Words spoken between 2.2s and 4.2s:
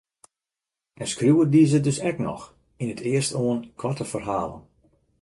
noch, yn it earstoan koarte